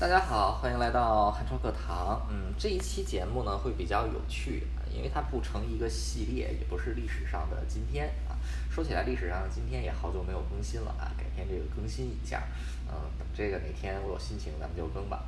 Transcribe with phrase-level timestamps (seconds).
[0.00, 2.26] 大家好，欢迎来到汉超课堂。
[2.30, 8.32] 嗯，这一期节目呢会比较有趣，因为它不成一个系列，也不是历史上的今天啊。
[8.70, 12.44] 说起来，历史上的今天也好久没有更新了啊，改天这个更新一下。
[12.88, 15.22] 嗯，等这个哪天我有心情，咱们就更吧。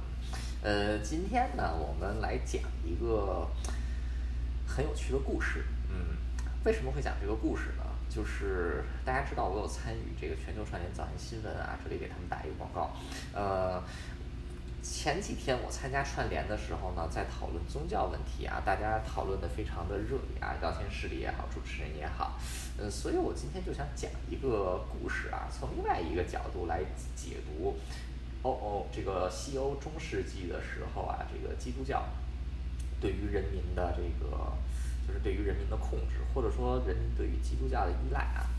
[0.63, 3.47] 呃，今天呢，我们来讲一个
[4.67, 5.67] 很有趣的故事。
[5.91, 6.17] 嗯，
[6.65, 7.85] 为什么会讲这个故事呢？
[8.09, 12.91] 就是大家知道我有参与这个全球串联早安新闻啊，这里给他们打一个广告。
[13.35, 13.83] 呃。
[14.83, 22.37] 前几天我参加串联的时候呢，在讨论宗教问题啊，大家讨论的非常的热烈啊，聊天室里也好，主持人也好，
[22.79, 26.81] 嗯，所以我今天就想讲一个故事啊，从另外一个角度来
[27.15, 27.77] 解读，
[28.43, 32.05] 哦哦，这个西欧中世纪的时候啊，这个基督教
[33.01, 34.53] 对于人民的这个，
[35.07, 38.51] 就是对于人民的控制，或者说人民对于基督教的依赖啊，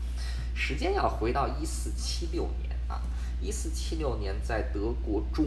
[0.54, 3.02] 时间要回到一四七六年啊，
[3.42, 5.46] 一四七六年在德国中。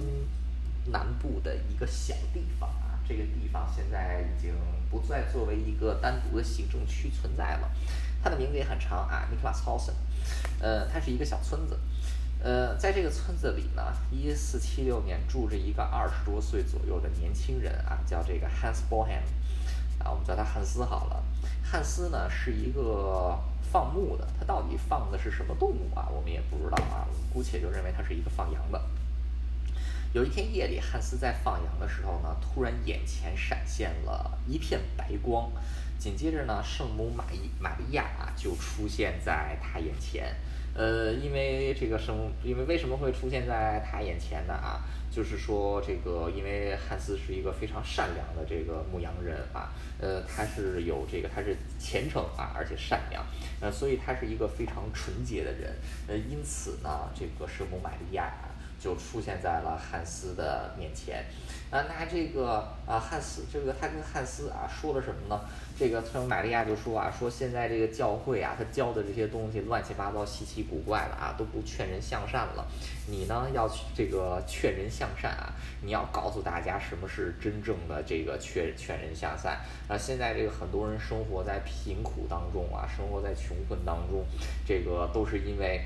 [0.91, 4.53] 南部的一个小地方啊，这个地方现在已经
[4.89, 7.69] 不再作为一个单独的行政区存在了。
[8.23, 9.97] 它的名字也很长啊 n i k l a s h a u s e n
[10.59, 11.79] 呃，它是一个小村子。
[12.39, 19.21] 呃，在这个村子里呢，一四七六年住着一个二十多岁左右的年轻人啊，叫这个 Hans Bohem，
[19.99, 21.23] 啊，我们叫他汉斯好了。
[21.63, 23.37] 汉斯呢是一个
[23.71, 26.07] 放牧的，他到底放的是什么动物啊？
[26.09, 28.79] 我们也不知道啊，我们姑且就认为他是一个放羊的。
[30.13, 35.51] 有一天夜里，汉斯在放羊的时候呢，突然眼前闪现了一片白光，
[35.99, 40.33] 紧接着呢，圣母玛伊玛利亚就出现在他眼前。
[40.73, 44.53] 呃，因为这个圣母，因为为什么会出现在他眼前呢？
[44.53, 53.23] 啊，就是说这个，因为汉斯是一个非常善良的这个牧羊人啊，呃，他是有这个，他是虔诚啊，而且善良，
[53.59, 55.75] 呃，所以他是一个非常纯洁的人。
[56.07, 58.33] 呃，因此呢，这个圣母玛利亚。
[58.87, 61.21] 就出现在了汉斯的面前，
[61.69, 65.37] 啊，那这个啊，汉斯这个他跟汉斯啊说了什么呢？
[65.77, 72.65] 这个圣玛利亚就说啊，说现在这个教会啊，他教的这些东西乱七八糟、稀奇古怪的啊，都不劝人向善了。
[73.09, 75.51] 你呢要去这个劝人向善啊，
[75.81, 79.59] 你要告诉大家什么是真正的这个劝劝人向善
[79.89, 79.97] 啊。
[79.97, 84.25] 现在这个很多人生活在贫苦当中啊，生活在穷困当中，
[84.65, 85.81] 这个都是因为。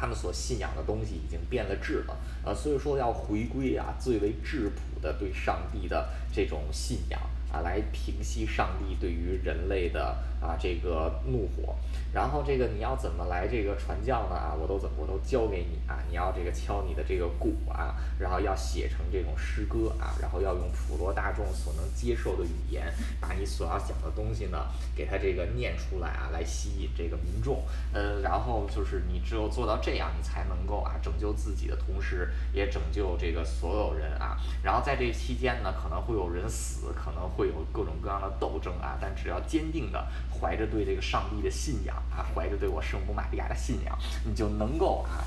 [0.00, 7.20] 他们所信仰的东西已经变了质了，呃，所以说要回归啊最为质朴的对上帝的这种信仰。
[7.52, 11.74] 啊，来平息上帝对于人类的啊这个怒火，
[12.12, 14.34] 然后这个你要怎么来这个传教呢？
[14.36, 15.98] 啊，我都怎么我都教给你啊！
[16.08, 27.62] 你要这个敲你的这个鼓啊，然后要写成这种诗歌啊，然后要用普罗大众所能接受的语言，把你所要讲的东西呢，给他这个念出来啊，来吸引这个民众。
[27.92, 34.36] 呃，然后就是你只有做到这样，你才能够啊拯救自己的同时，也拯救这个所有人啊。
[34.62, 37.20] 然后在这期间呢，可能会有人死，可能。
[37.40, 45.24] 会有各种各样的斗争啊，但只要坚定的怀着对这个上帝的信仰啊，怀着对我圣母玛利亚的信仰，你就能够啊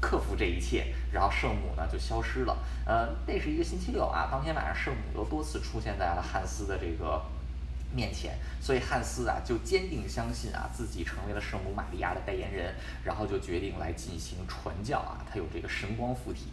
[0.00, 2.56] 克服这一切，然后圣母呢就消失了。
[2.86, 7.20] 呃，那是一个星期六啊，当天晚上圣母又多次出现在了汉斯的这个
[7.92, 12.72] 面前，所以汉斯啊就坚定相信啊自己成为了圣母玛利亚的代言人，
[13.02, 16.46] 然后就决定来进行传教啊，他有这个神光附体。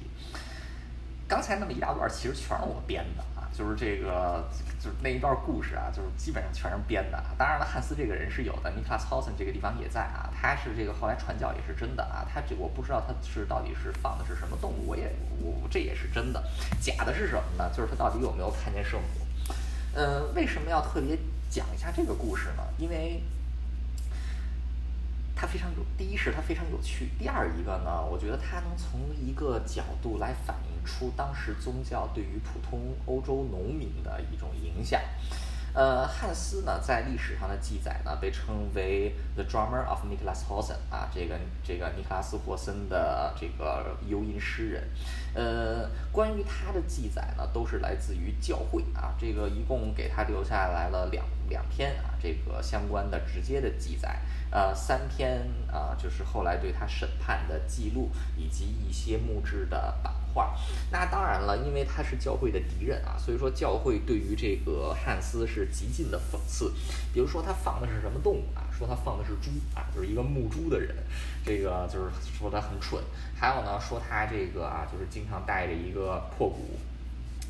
[1.27, 4.43] 刚才那么一大段其实全是我编的，就是这个。
[4.83, 7.17] 就是那一段故事啊，就是基本上全是编的。
[7.37, 10.29] 当然了，汉斯这个人是有的，尼克拉斯·豪森这个地方也在啊。
[10.35, 12.27] 他是这个后来传教也是真的啊。
[12.27, 15.09] 他这我不知道他是到底是放的是什么动物，我也
[15.39, 16.43] 我这也是真的。
[16.81, 17.69] 假的是什么呢？
[17.73, 19.55] 就是他到底有没有看见圣母？
[19.95, 21.17] 呃，为什么要特别
[21.49, 22.63] 讲一下这个故事呢？
[22.77, 23.23] 因为
[25.43, 30.73] 它非常有，第一是它非常有趣，第二一个呢，我觉得它能从一个角度来反映。
[30.85, 35.01] 出当时宗教对于普通欧洲农民的一种影响。
[35.73, 44.83] 呃，汉斯呢，在历史上的记载呢，被称为 The Drummer of Nicholas Hosen 啊，这个这个尼克拉斯霍森的这个游吟诗人。
[45.33, 54.19] 呃，关于他的记载呢，都是来自于教会啊，这个一共给他留下来了两两篇啊，这个相关的直接的记载。
[54.51, 60.55] 呃，三篇啊，就是后来对他审判的记录，以及一些木质的版画。
[60.91, 66.71] 那当然了，因为他是教会的敌人啊，所以说教会对于这个汉斯是极尽的讽刺。
[67.13, 68.63] 比如说他放的是什么动物啊？
[68.77, 70.95] 说他放的是猪啊，就是一个牧猪的人，
[71.45, 73.01] 这个就是说他很蠢。
[73.35, 76.79] 还有呢，说他这个啊，就是经常带着一个破鼓。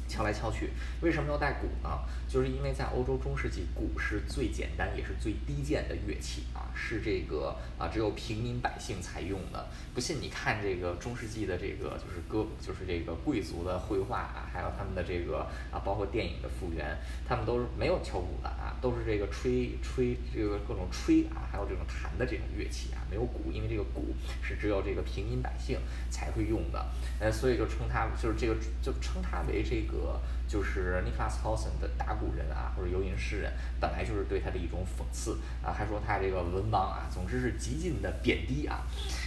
[0.05, 0.69] 敲来敲去，
[1.01, 1.89] 为什么要带鼓呢？
[2.29, 6.43] 就是因为在欧洲中世纪，鼓是最简单也是最低贱的乐器，
[6.75, 9.65] 是这个啊只有平民百姓才用的。
[9.93, 16.97] 不信你看这个中世纪的这个就是歌，就是这个贵族的绘画啊，还有他们的这个啊，包括电影的复原，
[17.27, 25.77] 他们都是没有敲鼓的啊，都是这个吹吹这个各种吹啊，还有这种弹的这种乐器啊，没有鼓，因为这个鼓是只有这个平民百姓
[26.09, 26.85] 才会用的，
[27.19, 30.19] 呃，所以就称他就是这个就称他为这个。
[30.45, 38.81] 就是尼克拉斯·豪森的打鼓人啊，或者游吟诗人，本来就是对他的一种讽刺啊，还说他这个文盲啊，总之是极尽的贬低啊。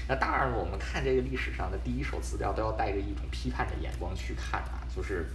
[0.09, 5.27] 那当然了，我们看这个历史上的第一手资料，都要带着一种批判的眼光去看啊，就是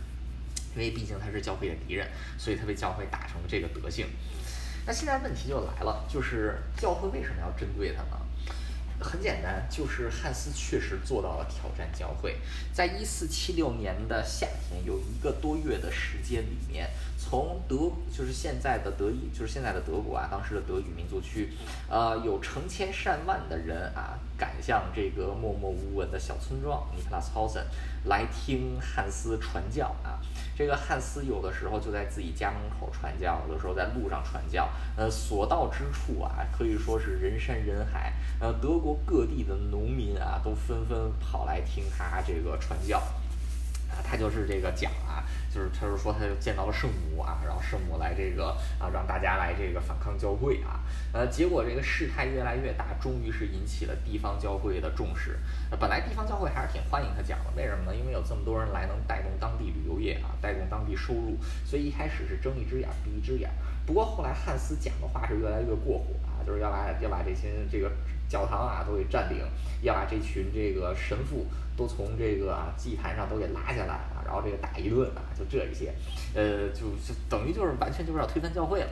[0.75, 2.07] 因为毕竟他是教会的敌人，
[2.37, 4.07] 所以他被教会打成这个德性。
[4.85, 8.17] 那现在问题就来了，就是教会为什么要针对他呢？
[9.01, 12.37] 很简单，就是汉斯确实做到了挑战教会。
[12.71, 21.49] 在一四七六年的夏天，有一个多月的时间里面，从德就是现在的德意，就是现在的德国啊，当时的德语民族区，
[21.89, 27.63] 呃，有成千上万的人啊，赶向这个默默无闻的小村庄尼克拉斯豪森，
[28.05, 30.17] 来听汉斯传教啊。
[30.57, 34.67] 这个汉斯有的时候就在自己家门口传教，有的时候在路上传教，
[34.97, 42.99] 呃，所到之处啊，可以说是人山人海，呃，德国各地的农民啊，都纷纷跑来听他这个传教。
[44.03, 45.23] 他就是这个讲啊，
[45.53, 50.79] 就是他是说他就见到了圣母啊，然后圣母来这个啊，让大家来这个反抗教会啊，
[51.13, 55.39] 呃，结果这个事态越来越大，终于是引起了地方教会的重视。
[55.79, 57.95] 本来地方教会还是挺欢迎他讲的，为什么呢？
[57.95, 63.49] 因为有这么多人来，能带动当地旅游业啊，带动当地收入，所以一开始是睁一只眼闭一只眼。
[63.85, 66.05] 不过后来汉斯讲的话是越来越过火，
[66.45, 67.91] 就是要把要把这些这个
[68.29, 69.45] 教堂啊都给占领，
[69.81, 71.45] 要把这群这个神父。
[71.77, 75.91] 都从这个祭坛上都给拉下来啊，然后这个打一顿啊，就这一些，
[76.35, 78.89] 呃，就就等于就是完全就是要推翻教会了，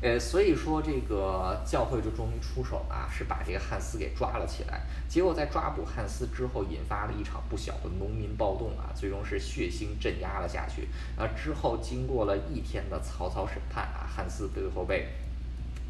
[0.00, 4.82] 呃，所以说这个教会就终于出手啊，是把这个汉斯给抓了起来。
[5.08, 10.88] 结果在抓捕汉斯之后，引发了一场不小的农民暴动啊，最终是血腥镇压了下去。
[11.18, 15.08] 啊，之后经过了一天的草草审判啊，汉斯最后被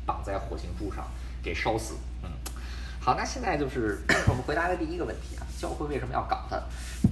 [0.06, 1.04] 绑在火星柱上
[1.42, 1.96] 给烧死。
[2.22, 2.30] 嗯，
[3.00, 5.42] 好，那现在就是我们回答的第一个问题啊。
[5.58, 6.62] 教会为什么要搞他？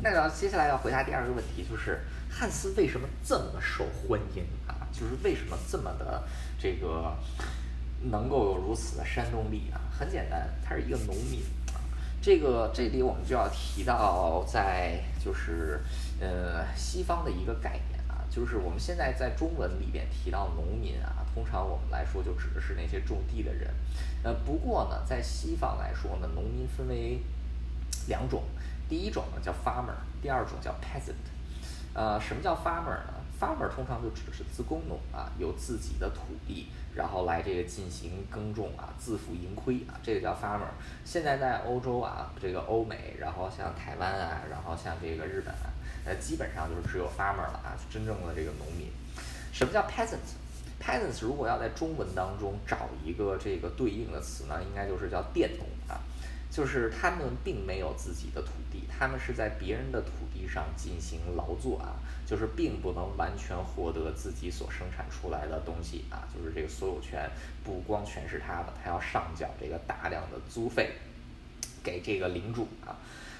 [0.02, 1.98] 那要接下来要回答第二个问题，就是
[2.30, 4.86] 汉斯为什么这么受欢迎啊？
[4.92, 6.22] 就是为什么这么的
[6.58, 7.10] 这个
[8.10, 9.80] 能够有如此的煽动力啊？
[9.98, 11.40] 很简单，他是一个农民
[11.72, 11.80] 啊。
[12.20, 15.80] 这个这里我们就要提到，在就是
[16.20, 17.93] 呃西方的一个概念，
[18.34, 23.70] 就是我们现在在中文里边提到农民啊，通常我们来说就指的是那些种地的人。
[24.24, 27.20] 呃，不过呢，在西方来说呢，农民分为
[28.08, 28.42] 两种，
[28.88, 31.14] 第一种呢叫 farmer，第二种叫 peasant。
[31.94, 40.66] 呃，什么叫 farmer 呢？farmer 通常就指的是自耕农啊，有自己的土地，然后来这个进行耕种啊，自负盈亏啊，这个叫 farmer。
[41.04, 45.70] 现在在欧洲啊，这个欧美，然后像台湾啊，然后像这个日本啊，
[46.04, 48.88] 呃，基本上就是只有 farmer 了啊，真正的这个农民。
[49.52, 56.00] 什么叫 peasant？peasants 如果要在中文当中找一个这个对应的词呢，应该就是叫佃农啊。
[56.50, 67.28] 就是他们并没有自己的土地，他们是在别人的土地上进行劳作啊，就是并不能完全获得自己所生产出来的东西啊，就是这个所有权
[67.64, 70.92] 不光全是他的，他要上缴这个大量的租费
[71.82, 72.94] 给这个领主啊。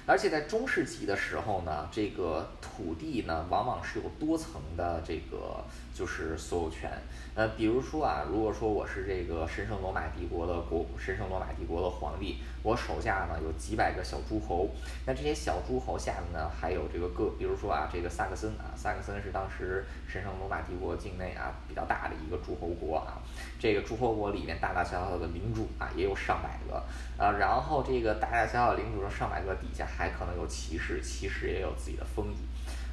[0.07, 5.63] 而且在中世纪的时候呢，这个土地呢，往往是有多层的这个
[5.95, 6.91] 就是所有权。
[7.33, 14.69] 呃，比如说啊，如果说我是这个神圣罗马帝国的国，神圣罗马帝国的皇帝，我手下呢有几百个小诸侯，
[15.05, 23.17] 那这些小诸侯下面呢还有这个各，比如说啊，这个萨克森啊，萨克森是当时神圣罗马帝国境内啊比较大的一个诸侯国啊，
[23.57, 26.75] 这个诸侯国里面大大小小的领主啊也有上百个。
[27.17, 32.35] 啊，然后这个大大小小领主的上百个底下还可能有骑士，骑士也有自己的封邑。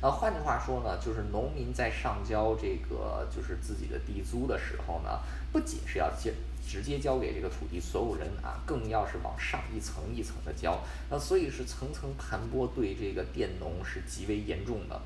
[0.03, 5.21] 那，换句话说呢，就是农民在上交这个就是自己的地租的时候呢，
[5.53, 6.35] 不仅是要接
[6.67, 10.77] 直接交给这个土地所有人啊，更要是往上一层一层的交。
[11.09, 15.01] 那所以是层层盘剥，对这个佃农是极为严重的。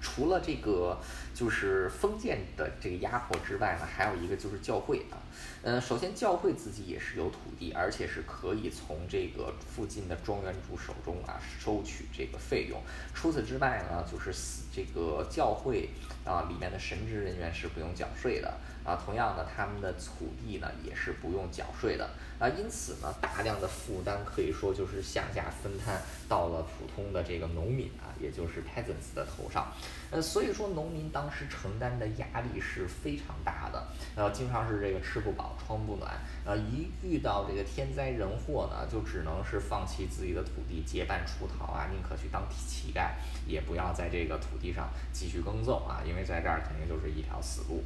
[0.00, 0.98] 除了这个
[1.34, 5.18] 就是封建的这个压迫之外呢，还有一个就是教会啊。
[5.62, 12.80] 呃，首先教会自己也是有土地，而且是可以从这个附近的庄园主手中啊收取这个费用。
[13.14, 14.32] 除此之外呢，就是
[14.72, 15.90] 这个教会
[16.24, 18.52] 啊里面的神职人员是不用缴税的
[18.88, 19.00] 啊。
[19.04, 22.48] 同样的，他们的土地呢也是不用缴税的啊。
[22.48, 29.72] 因此呢，大量的负担可以说就是向下分摊到了普通的这个农民啊，也就是 peasants 的头上。
[30.10, 36.10] 呃，所以说农民当时承担的压力是非常大的，呃，经常是这个吃不饱穿不暖，
[36.46, 43.10] 呃，一遇到这个天灾人祸呢，就只能是放弃自己的土地结伴出逃啊，宁可去当乞丐，
[43.46, 47.84] 也不要在这个土地上继续耕种啊，因为在这儿肯定就是一条死路。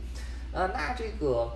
[0.52, 1.50] 呃，那这个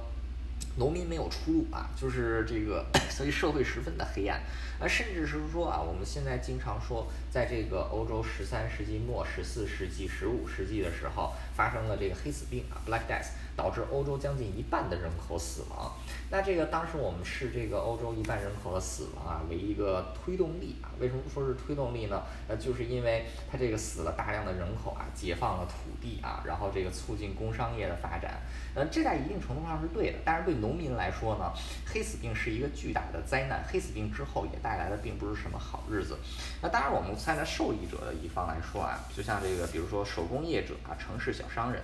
[0.77, 4.41] 农民没有出路啊，就是这个，所以社会十分的黑暗。
[4.79, 15.93] 啊，甚至是说啊，我们现在经常说，在这个欧洲十三世纪末、十四世纪、十五世纪的时候，发生了这个黑死病啊，Black Death，导致欧洲将近一半的人口死亡。
[16.31, 22.23] 那这个当时我们视这个欧洲一半人口的死亡啊为一个推动力啊，为什么说是推动力呢？
[22.49, 28.43] 呃，就是因为它这个死了大量的人口啊，解放了土地啊，然后这个促进工商业的发展。
[28.75, 31.51] 呃，这在一定程度上是对的，但是对农民来说呢，
[31.87, 33.65] 黑死病是一个巨大的灾难。
[33.69, 36.19] 黑死病之后也带来的并不是什么好日子。
[36.61, 41.83] 那当然，我们站在受益者的一方来说啊，就像这个，比如说手工业者啊，城市小商人。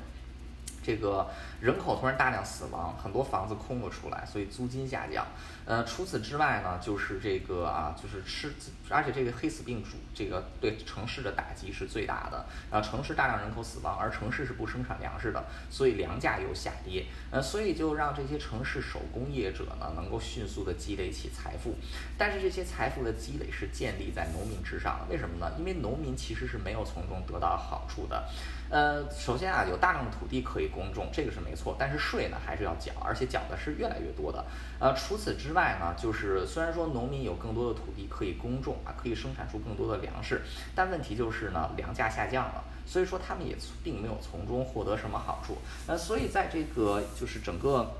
[0.84, 5.24] 这个人口突然大量死亡，很多房子空了出来，所以租金下降。
[5.64, 8.52] 呃，除此之外呢，就是这个啊，就是吃，
[8.88, 12.44] 而且这个黑死病主这个对城市的打击是最大的。
[12.68, 17.06] 然后城市大量人口死亡，而城市是不生产粮食的，所以粮价又下跌。
[17.30, 21.76] 呃，所以就让这些城市手工业者呢，能够迅速的积累起财富。
[22.18, 25.48] 但是这些财富的积累是建立在农民之上的，为什么呢？
[25.56, 28.28] 因为农民其实是没有从中得到好处的。
[28.72, 34.42] 呃，首先啊，有大量的土地可以公种，这个是没错，但是税呢还是要缴，而且缴的是越来越多的。
[34.80, 40.40] 呃，除此之外呢，就是虽然说农民有更多的土地可以公种啊，可以生产出更多的粮食，
[40.74, 45.58] 但问题就是呢，粮价下降了，所以说他们也并没有从中获得什么好处。
[45.86, 47.94] 呃，所以在这个就是整个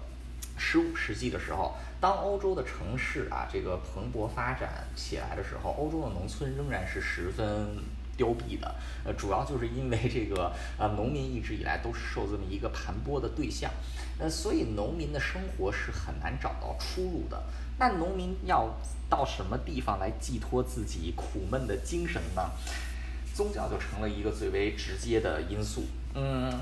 [0.56, 7.76] 十五世纪的时候，当欧洲的城市啊这个蓬勃发展起来的时候，欧洲的农村仍然是十分。
[8.16, 13.70] 凋敝的，呃，主要就是因为这个， 呃，农民一直以来都是受这么一个盘剥的对象，
[14.18, 17.42] 呃，所以农民的生活是很难找到出路的。
[17.78, 18.68] 那农民要
[19.08, 22.50] 到什么地方来寄托自己苦闷的精神呢？
[23.34, 26.52] 宗教就成了一个最为直接的因素，嗯。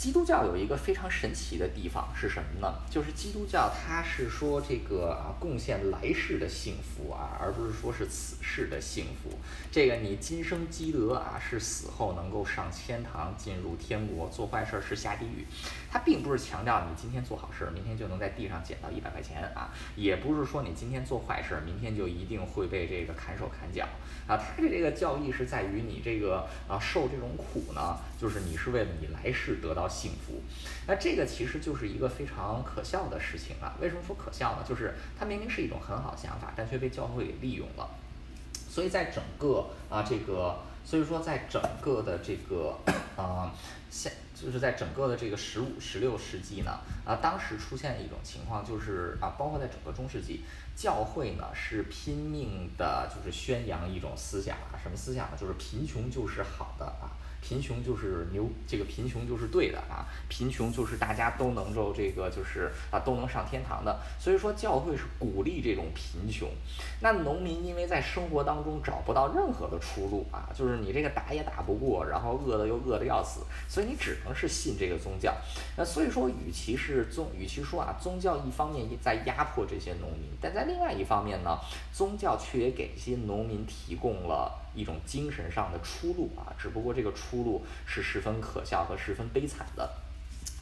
[0.00, 2.74] 基督教有一个非常神奇的地方是什么呢？
[2.88, 9.28] 就是基督教它是说这个啊贡献来世的幸福啊，而不是说是此世的幸福。
[9.70, 15.44] 这个你今生积德啊，是死后能够上天堂进入天国；做坏事是下地狱。
[15.90, 23.84] 它并不是强调你今天做好事，明天就能在地上捡到一百块钱啊，也不是说你今天做坏事，明天就一定会被这个砍手砍脚
[24.26, 24.34] 啊。
[24.38, 29.88] 它的这个教义是在于你这个啊受这种苦呢，就是你是为了你来世得到。
[29.88, 30.40] 幸福，
[30.86, 33.74] 那这个其实就是一个非常可笑的事情啊！
[33.80, 34.64] 为什么说可笑呢？
[34.66, 37.90] 就是它明明是一种很好的想法，但却被教会给利用了。
[38.68, 42.78] 所以在整个啊这个，所以说在整个的这个
[43.16, 43.52] 啊
[43.90, 46.70] 现，就是在整个的这个十五、十六世纪呢
[47.04, 50.44] 啊，当时出现的一种情况就是啊，包括在整个中世纪，
[50.76, 55.36] 教会呢是拼命的，就是宣扬一种思想啊，什么思想呢？
[55.36, 57.10] 就是贫穷就是好的啊。
[57.40, 60.06] 贫穷就是牛，这个贫穷就是对的啊！
[60.28, 63.98] 贫穷就是大家都能够这个就是啊都能上天堂的。
[64.18, 66.48] 所以说教会是鼓励这种贫穷。
[67.00, 75.34] 那农民因为在生活当中找不到任何的出路啊，就是你这个打也打不过，然后饿的又饿的要死，所以你只能是信这个宗教。
[75.76, 81.58] 那所以说，与其是宗，与其说啊宗教一方面在压迫这些农民，但在另外一方面呢，
[81.92, 84.59] 宗教却也给这些农民提供了。
[84.74, 89.90] 一种精神上的出路啊，只不过这个出路是十分可笑和十分悲惨的。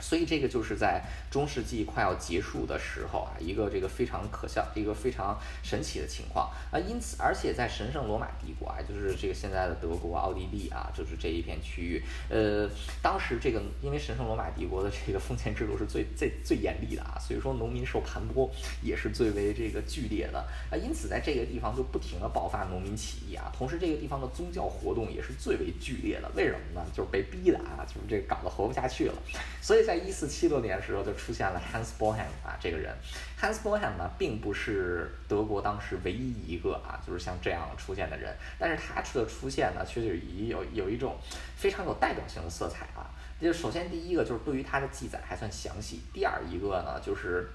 [0.00, 6.78] 所以这个就是在中世纪快要结束的时候啊，一个这个非常可笑、一个非常神奇的情况啊。
[6.78, 12.70] 因此，而且在神圣罗马帝国啊，就是这个现在的德国、奥地利啊，就是这一片区域，呃，
[13.02, 18.48] 当时这个因为神圣罗马帝国的这个封建制度是最最最严厉的啊，所以说农民受盘剥
[18.80, 20.38] 也是最为这个剧烈的
[20.70, 20.76] 啊。
[20.76, 23.50] 因此，在这个地方就不停的爆发农民起义啊。
[23.52, 26.30] 同时，这个地方的宗教活动也是最为剧烈的。
[26.36, 26.86] 为什么呢？
[26.94, 29.14] 就是被逼的啊，就是这搞得活不下去了。
[29.60, 29.87] 所以。
[29.88, 32.94] 在一四七六年的时候，就出现了 Hans Bohem 啊，这个人
[33.40, 41.16] ，Hans Bohem 呢，并不是德国当时唯一一个啊，就是像这样出现的人，但是他的出现呢，却是以有有一种
[41.56, 43.08] 非常有代表性的色彩啊。
[43.40, 47.48] 就首先第一个就是对于他的记载还算详细，第二一个呢，就是。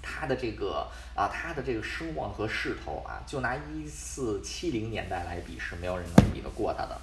[0.00, 6.98] 他的这个啊，他的这个声望和势头啊，就拿一四七零年代来比，是没有人能比得过他的。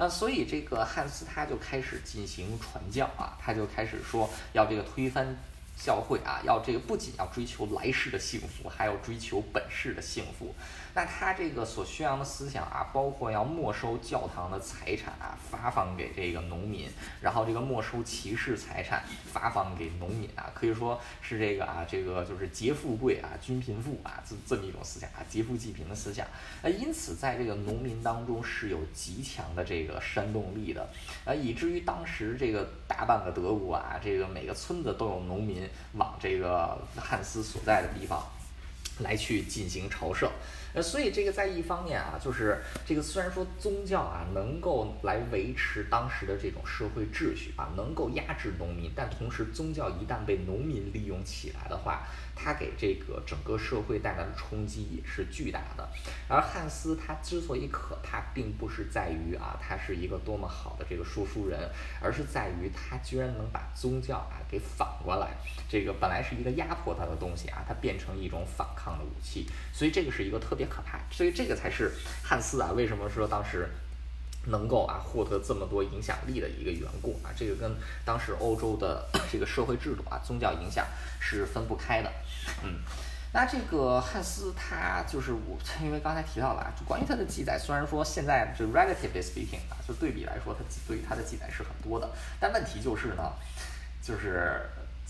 [0.00, 5.36] 那所以这个汉斯他就开始进行传教啊，他就开始说要这个推翻。
[5.82, 10.54] 教会啊，要这个不仅要追求来世的幸福，还要追求本世的幸福。
[10.92, 16.88] 那他这个所宣扬的思想啊，包括要没收教堂的财产啊，发放给这个农民，
[17.20, 26.26] 然后这个没收骑士财产，发放给农民啊，可以说是这个啊，这个就是劫富贵啊，均贫富啊，这这么一种思想啊，劫富济贫的思想。
[26.62, 30.88] 那因此在这个农民当中是有极强的这个煽动力的，
[31.24, 35.62] 啊，以至于当时这个大半个德国啊，这个每个村子都有农民
[35.94, 38.22] 往这个汉斯所在的地方
[38.98, 40.30] 来去进行朝圣。
[40.72, 55.88] 呃，所以这个在一方面啊，就是这个虽然说宗教啊能够来维持当时的这种社会秩序啊，能够压制农民，但同时宗教一旦被农民利用起来的话，它给这个整个社会带来的冲击也是巨大的。
[56.28, 61.58] 而汉斯他之所以可怕，并不是在于啊他是一个多么好的这个说书人，
[62.00, 65.36] 而是在于他居然能把宗教啊给反过来，
[65.68, 69.46] 这个本来是一个压迫他的东西啊，它变成一种反抗的武器。
[69.72, 71.90] 所以这个是一个特别可怕，所以这个才是
[72.22, 73.66] 汉斯啊为什么说当时
[74.48, 77.74] 能够啊获得这么多影响力的一个缘故啊，这个跟
[78.04, 80.86] 当时欧洲的 这个社会制度啊、宗教影响
[81.18, 82.12] 是分不开的。
[82.62, 82.80] 嗯，
[83.32, 92.06] 那这个汉斯他就是我，因为刚才提到了啊，就关于他的记载，虽然说现在就 relatively speaking 啊，就对比来说，他对于他的记载是很多的，
[92.38, 93.32] 但问题就是呢，
[94.02, 94.60] 就是。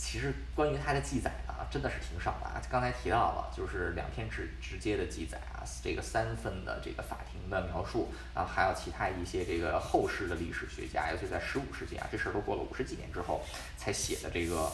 [0.02, 2.60] 其实关于他的记载啊，真的是挺少的啊。
[2.70, 13.44] 刚才提到了，就是两天直直接的记载啊，这个三份的这个法庭的描述啊，还有其他一些这个后世的历史学家，尤其在十五世纪啊，这事儿都过了五十几年之后
[13.76, 14.72] 才写的这个，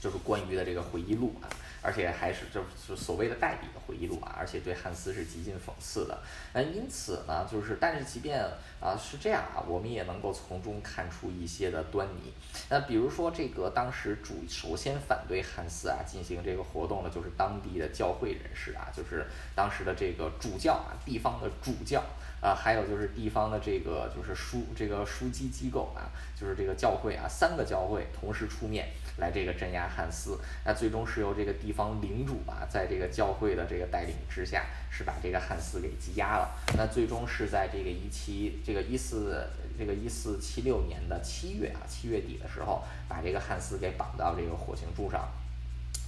[0.00, 1.46] 就是关于的这个回忆录啊。
[1.82, 6.18] 而且还是就是所谓的代笔的回忆录啊，而且对汉斯是极尽讽刺的。
[6.52, 8.40] 那因此呢，就是但是即便
[8.80, 12.32] 啊是这样啊，我们也能够从中看出一些的端倪。
[12.68, 22.02] 那比如说这个当时主首先反对汉斯啊进行这个活动的，就是当地的教会人士啊，就是当时的这个主教啊，地方的主教
[22.40, 28.88] 啊，还有就是地方的这个就是书这个书机机构啊，就是这个教会啊，三个教会同时出面。
[29.18, 36.56] 来这个镇压汉斯，那最终是由这个地方领主啊，在这个教会的这个带领之下，是把这个汉斯给羁押了。
[36.76, 39.44] 那最终是在这个一七这个一四
[39.76, 45.28] 这个一四七六年的七月啊，七月底的时候，把这个汉斯给绑到这个火刑柱上，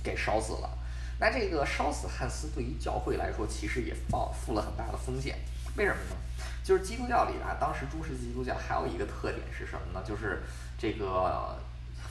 [0.04, 0.70] 给烧死了。
[1.18, 5.36] 那这个烧死汉斯对于教会来说，其实也冒负了很大的风险。
[5.76, 6.16] 为什么呢？
[6.62, 10.02] 就是基督教里啊，当时中世纪基督教还有一个特点是什么呢？
[10.06, 10.42] 就是
[10.78, 11.58] 这个。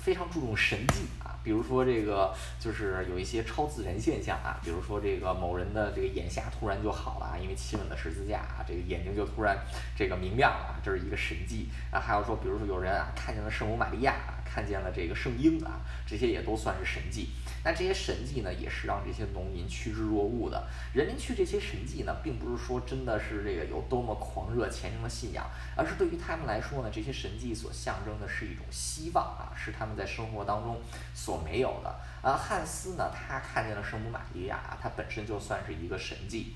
[0.02, 9.58] 非常注重神迹啊，比如说这个就是有一些超自然现象啊，比如说这个某人的这个眼下突然就好了，因为亲吻了十字架啊，这个眼睛就突然
[9.98, 12.00] 这个明亮了，这是一个神迹啊。
[12.00, 14.16] 还有说，比如说有人啊看见了圣母玛利亚，
[14.50, 17.30] 看见了这个圣婴啊，这些也都算是神迹。
[17.64, 20.68] 那这些神迹呢，也是让这些农民趋之若鹜的。
[20.94, 30.80] 人民去这些神迹呢，并不是说真的是这个有多么狂热虔诚的信仰，而是对于他们来说呢，这些神迹所象征的是一种希望啊，是他们在生活当中
[31.14, 31.94] 所没有的。
[32.22, 36.56] 而汉斯呢，他看见了圣母玛利亚啊，他本身就算是一个神迹。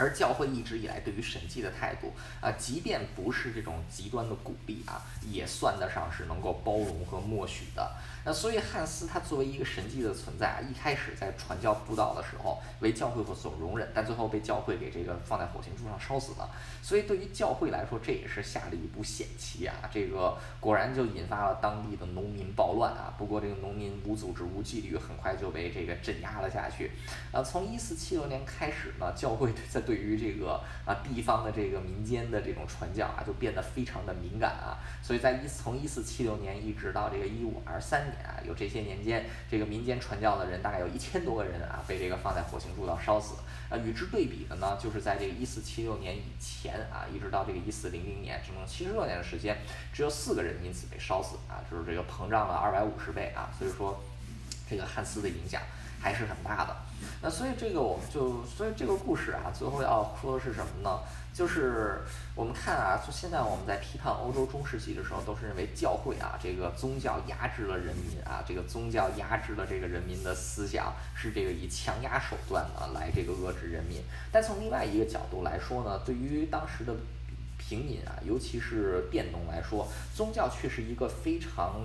[0.00, 7.92] 而教会一直以来对于神迹的态度啊，即便不是这种极端的鼓励啊，也算得上是能够包容和默许的。
[8.24, 16.50] 那所以汉斯他作为一个神迹的存在啊，一开始在传教布道的时候为教会所容忍，但最后被教会给这个放在火刑柱上烧死了。
[16.82, 19.74] 所以对于教会来说，这也是下了一步险棋啊。
[19.92, 23.12] 这个果然就引发了当地的农民暴乱啊。
[23.18, 26.90] 不过这个农民无组织无纪律，很快就被这个镇压了下去。
[27.32, 34.78] 呃，从一四七六年开始呢，教会在对对于这个啊地方的这个民间的这种传教啊，就变得非常的敏感啊。
[35.02, 38.20] 所以在一从一四七六年一直到这个一五二三年。
[38.20, 43.34] 啊，有这些年间，这个民间传教的人大概有一千多个人啊，被这个放在火刑柱上烧死。
[43.70, 49.56] 啊，与之对比的呢，就是在这个一四七六年以前啊，一直到这个一四零零年，整整七十六年的时间，
[49.92, 53.50] 只有四个人因此被烧死啊，就是这个膨胀了二百五十倍啊。
[53.58, 53.98] 所以说，
[54.68, 55.62] 这个汉斯的影响
[56.00, 56.76] 还是很大的。
[57.22, 60.98] 那所以这个我们就，所以这个故事啊，最后要说的是什么呢？
[61.32, 62.00] 就是
[62.34, 74.02] 我们看啊，就现在我们在批判欧洲中世纪的时候，都是认为教会啊，这个宗教压制了人民啊，这个宗教压制了这个人民的思想，是这个以强压手段呢来这个遏制人民。
[74.32, 76.94] 但从另外一个角度来说呢，对于当时的
[77.58, 81.80] 平民啊，尤其是佃农来说，宗教却是一个非常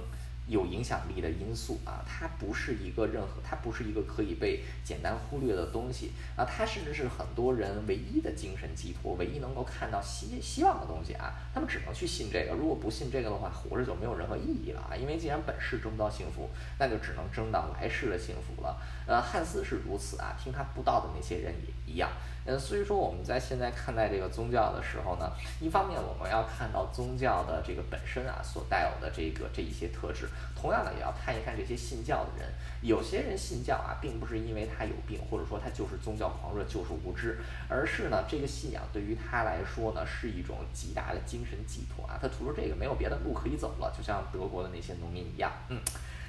[0.47, 18.77] 有影响力的因素啊，它不是一个任何，它不是一个可以被简单忽略的东西啊，它甚至是很多人唯一的精神寄托，唯一能够看到希希望的东西啊，他们只能去信这个，如果不信这个的话，活着就没有任何意义了啊，因为既然本世争不到幸福，那就只能争到来世的幸福了。
[19.07, 22.09] 呃，汉斯是如此啊，听他布道的那些人也一样。
[22.47, 32.51] 嗯，所以说我们在现在看待这个宗教的时候呢，一方面我们要看到宗教的这个本身啊所带有的这个这一些特质，同样的也要看一看这些信教的人。
[32.81, 45.51] 有些人信教啊，并不是因为他有病，或者说他就是宗教狂热，就是无知，而是呢这个信仰对于他来说呢是一种极大的精神寄托啊，他除了这个没有别的路可以走了，就像德国的那些农民一样。
[45.69, 45.79] 嗯，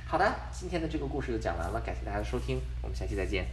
[0.06, 3.44] 好的，今天的这个故事就讲完了，感谢大家的收听，我们下期再见。